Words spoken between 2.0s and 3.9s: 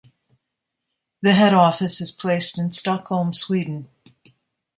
is placed in Stockholm, Sweden.